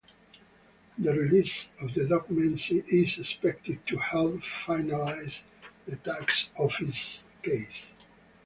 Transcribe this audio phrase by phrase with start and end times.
[0.97, 5.43] The release of the documents is expected to help finalize
[5.85, 7.85] the Tax Office's case.